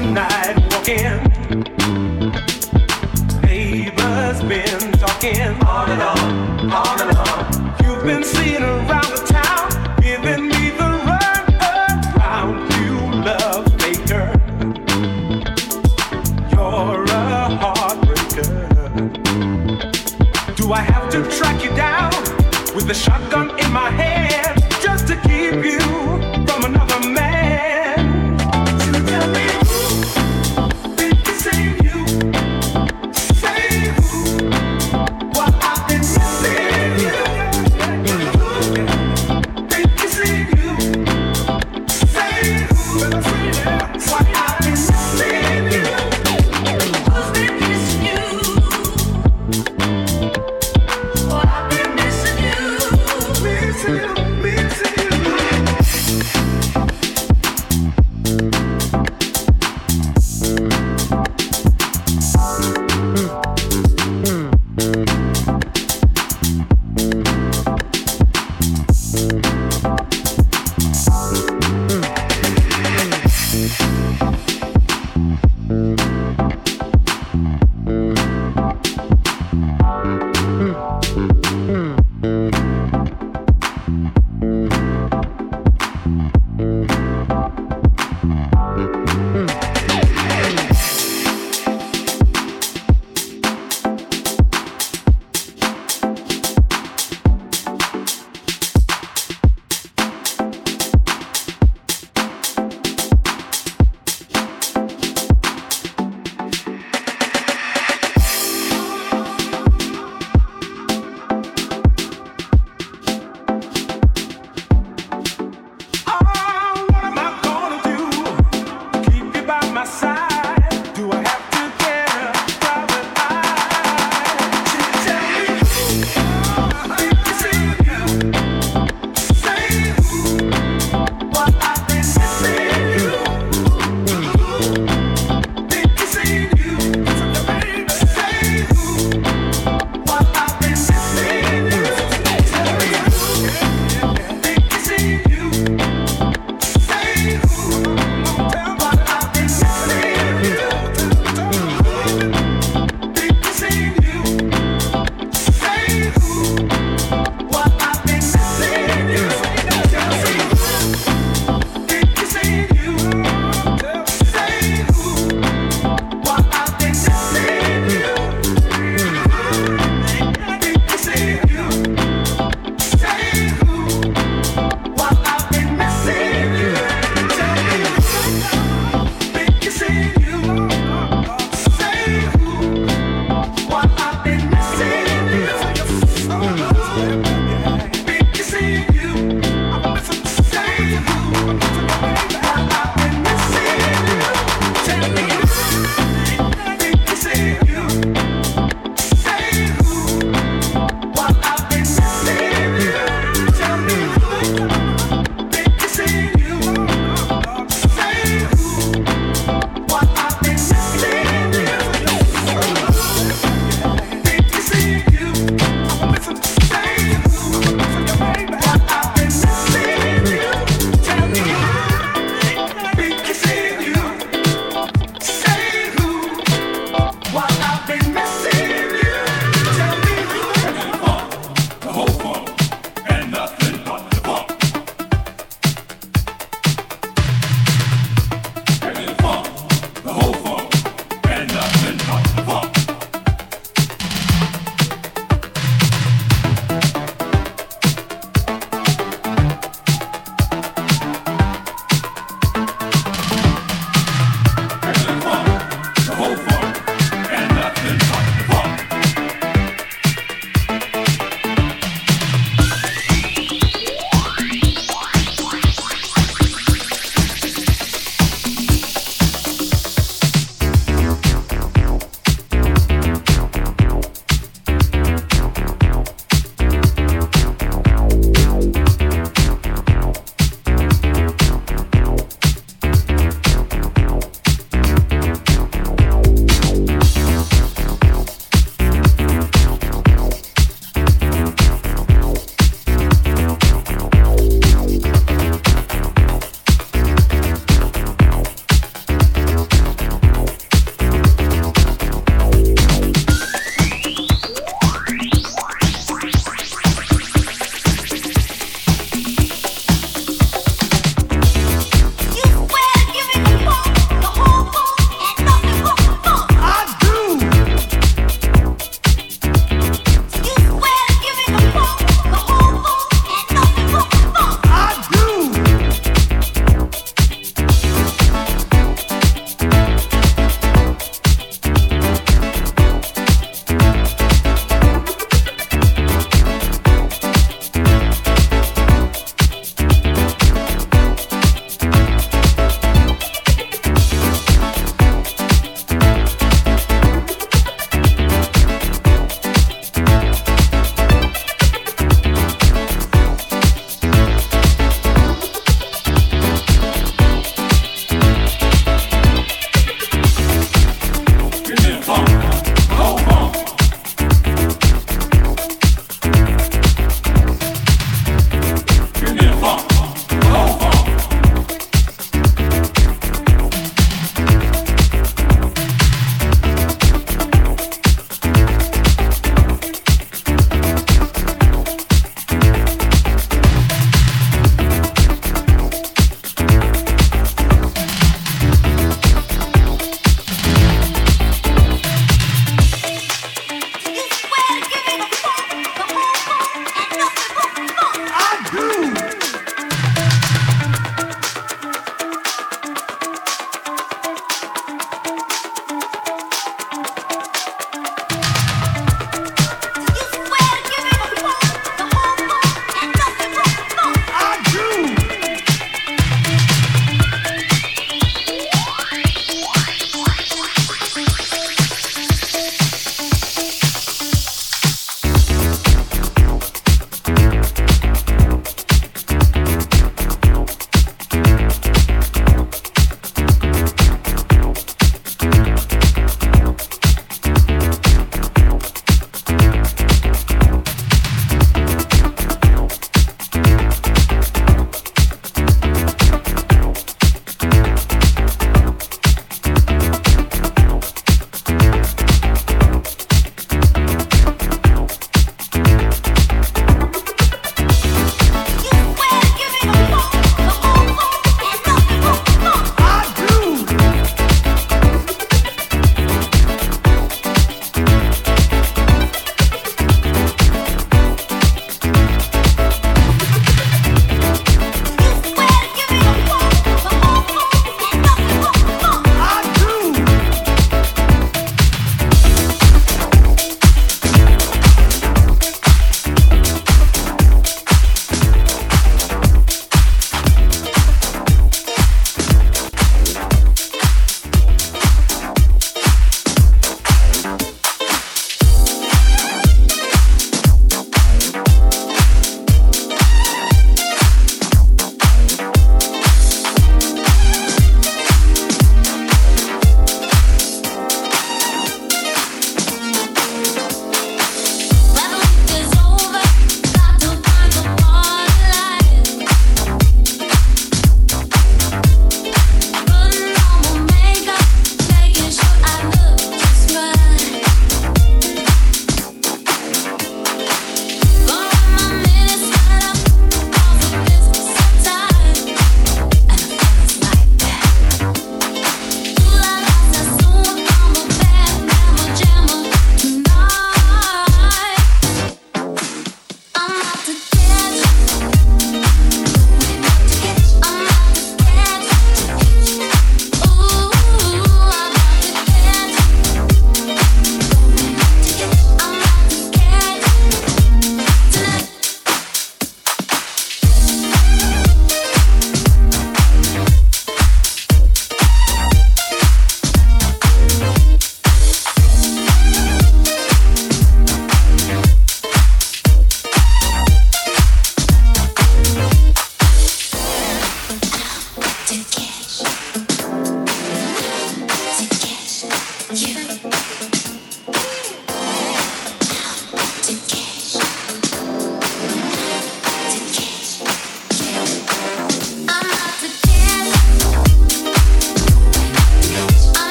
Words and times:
midnight. 0.00 0.29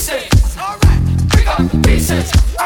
pieces. 0.00 0.56
Alright, 0.56 1.30
pick 1.30 1.46
up 1.46 1.70
the 1.70 1.78
pieces. 1.86 2.59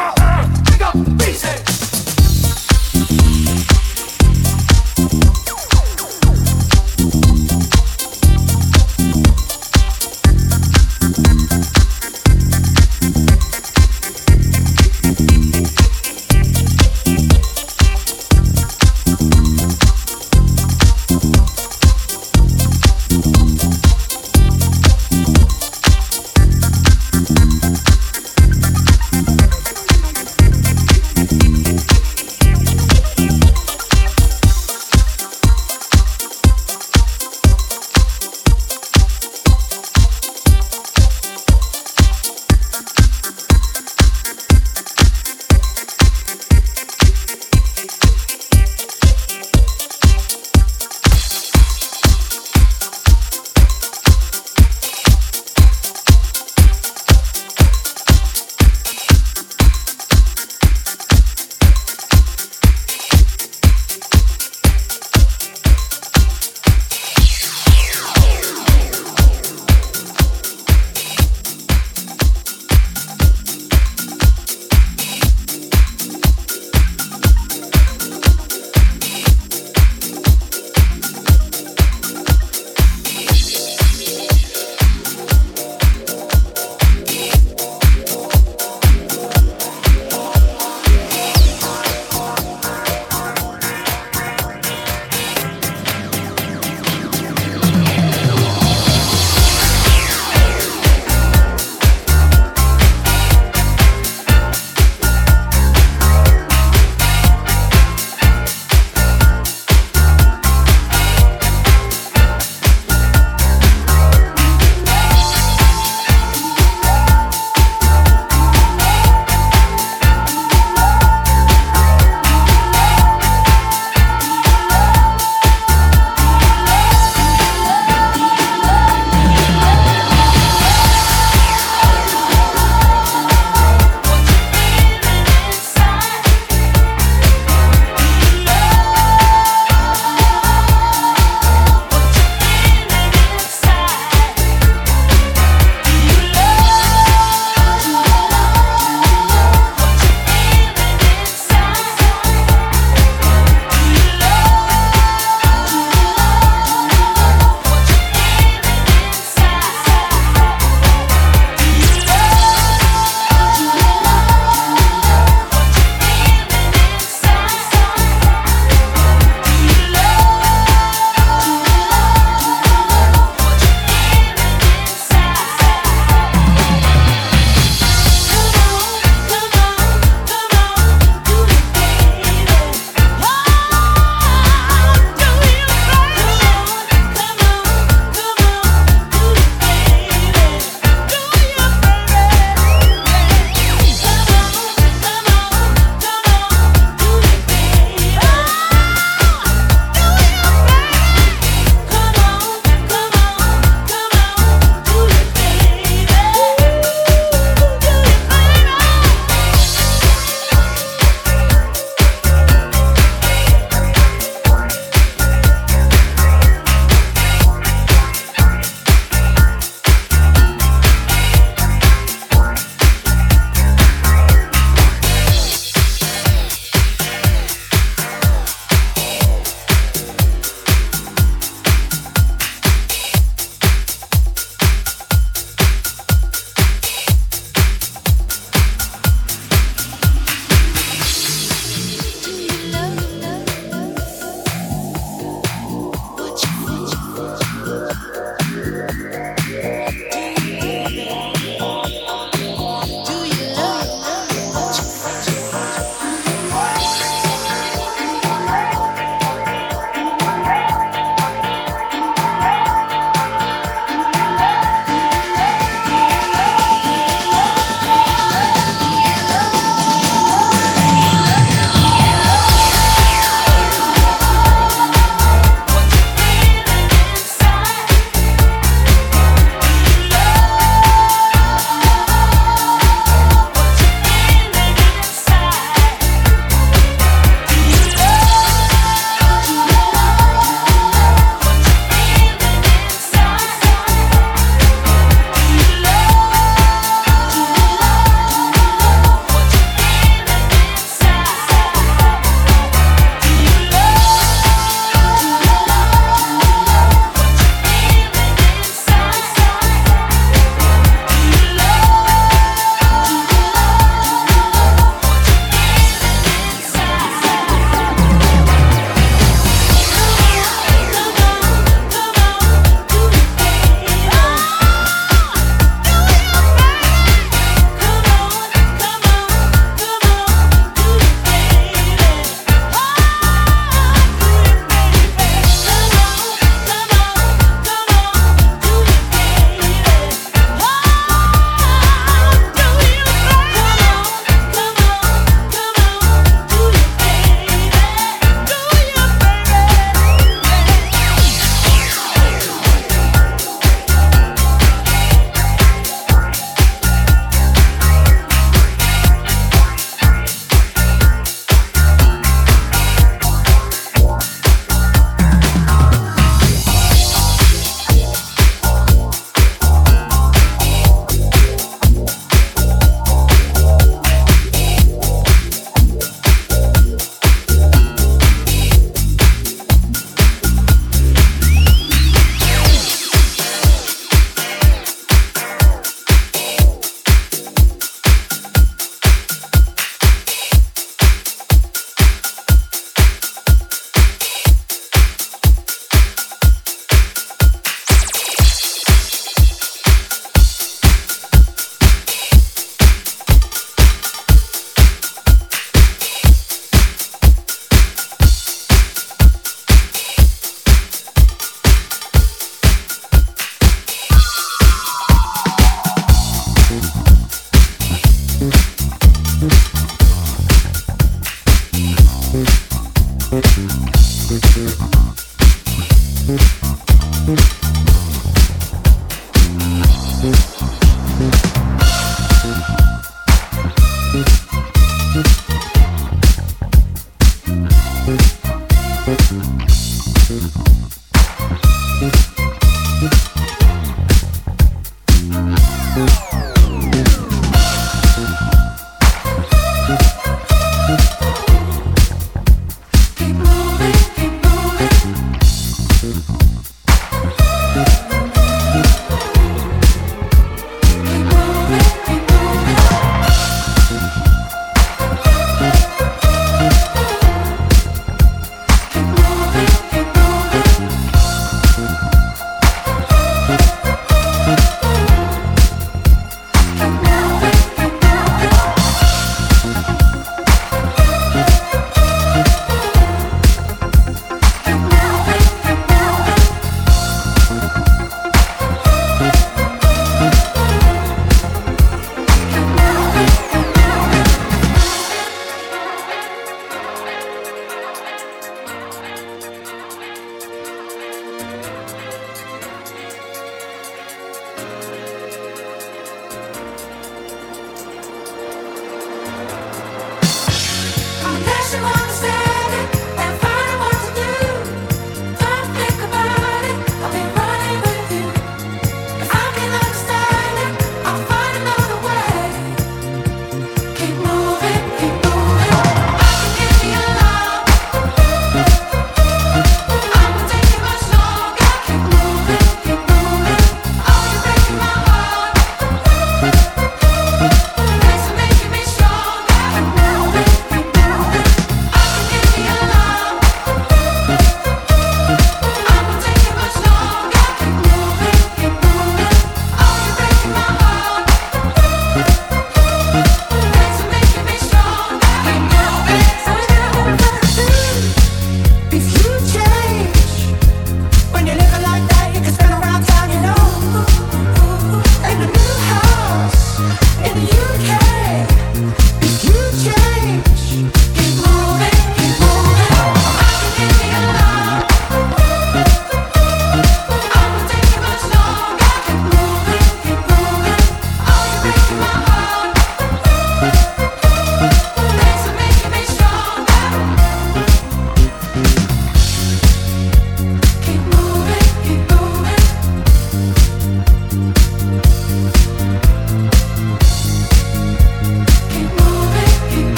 Thank 443.00 443.33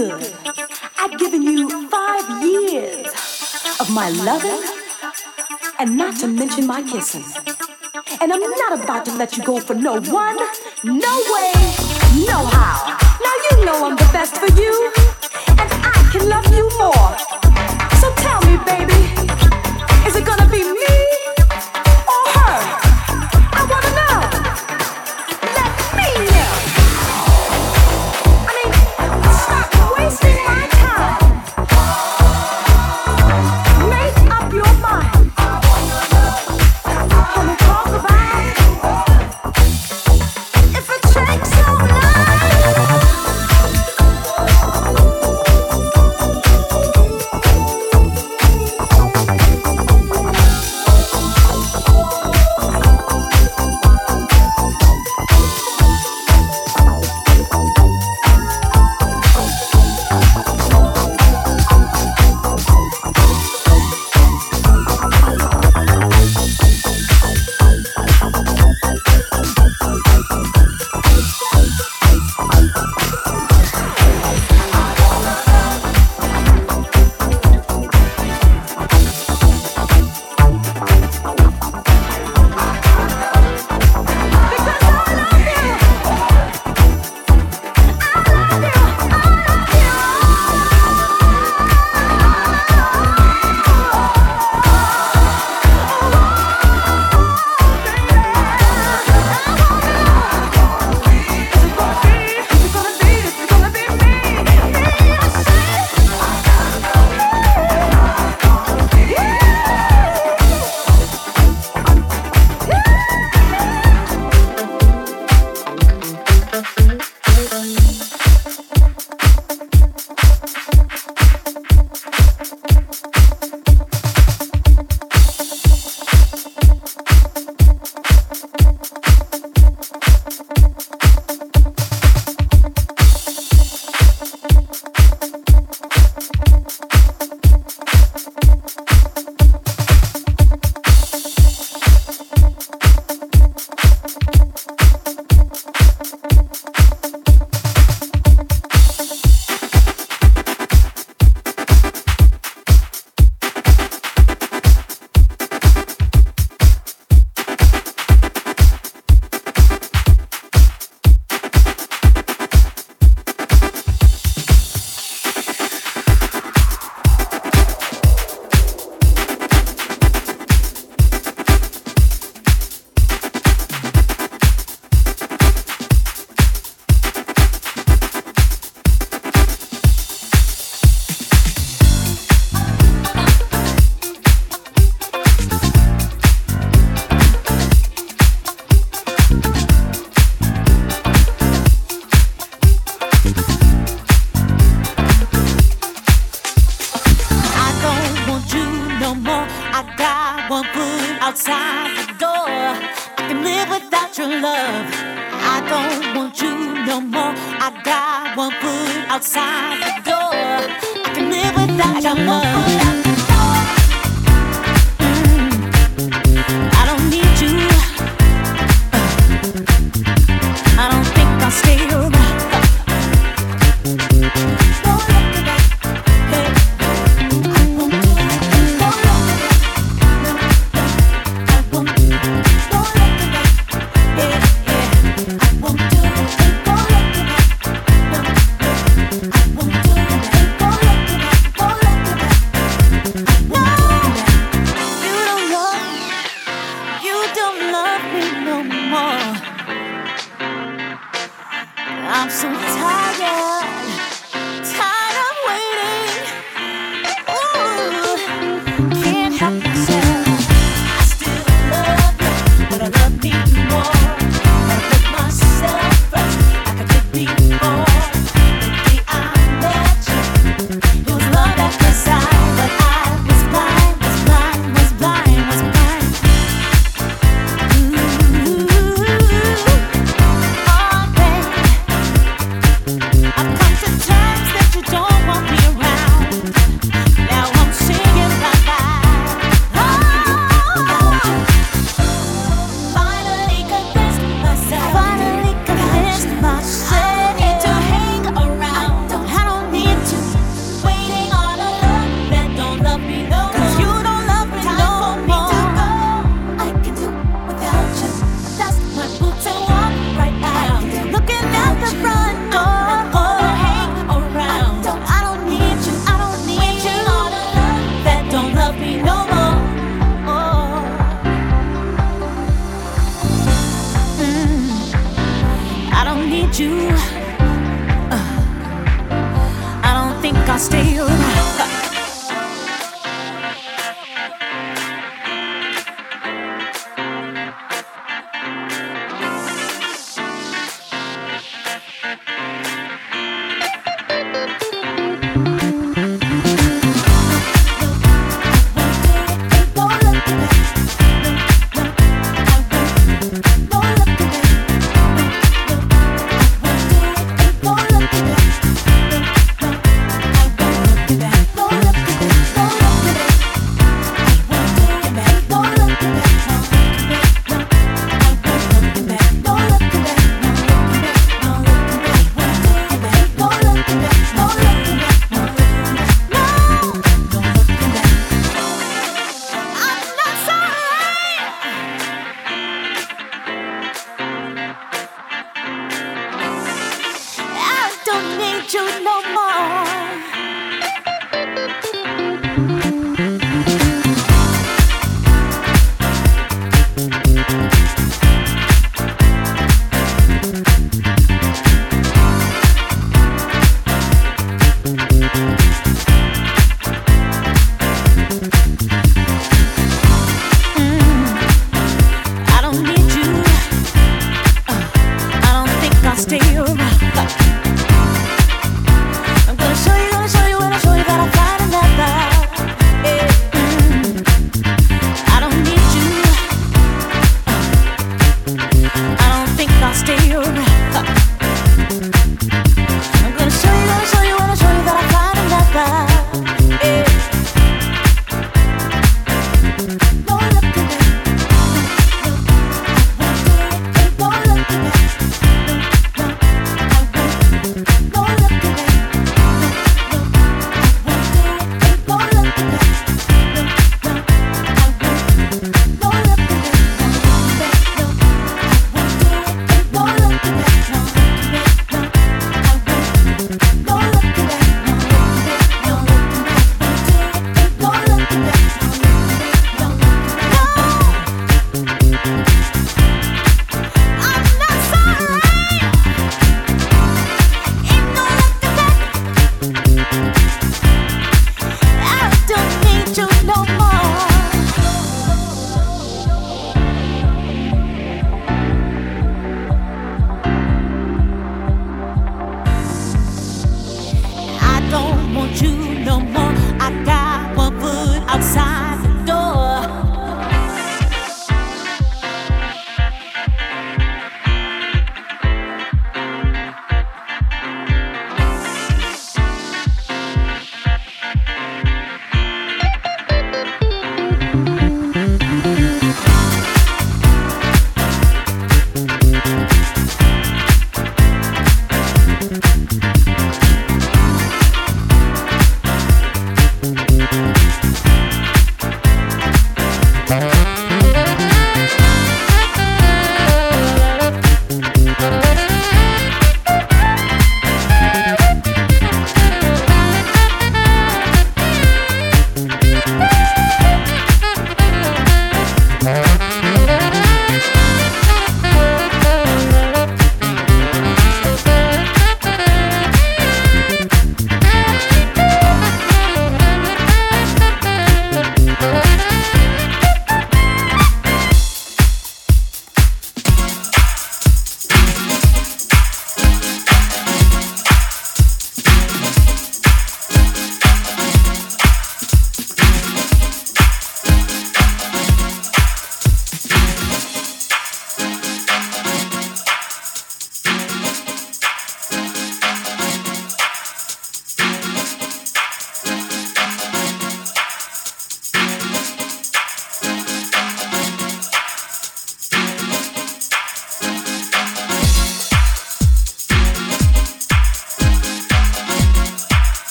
good. 0.00 0.32
I've 0.96 1.18
given 1.18 1.42
you 1.42 1.88
five 1.90 2.42
years 2.42 3.06
of 3.80 3.90
my 3.90 4.08
loving, 4.28 4.62
and 5.78 5.94
not 5.94 6.16
to 6.20 6.26
mention 6.26 6.66
my 6.66 6.82
kissing. 6.82 7.24
And 8.22 8.32
I'm 8.32 8.40
not 8.40 8.82
about 8.82 9.04
to 9.06 9.12
let 9.16 9.36
you 9.36 9.44
go 9.44 9.60
for 9.60 9.74
no 9.74 10.00
one, 10.00 10.38
no 10.84 11.14
way, 11.34 11.52
no 12.32 12.38
how. 12.56 12.78
Now 13.26 13.36
you 13.46 13.64
know 13.66 13.76
I'm 13.86 13.96
the 13.96 14.10
best 14.10 14.38
for 14.38 14.50
you, 14.60 14.72
and 15.60 15.70
I 15.94 16.08
can 16.12 16.28
love 16.34 16.46
you 16.56 16.64
more. 16.82 17.12
So 18.00 18.06
tell 18.24 18.40
me, 18.48 18.56
baby, 18.72 18.99